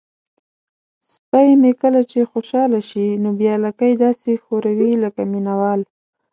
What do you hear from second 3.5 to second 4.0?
لکۍ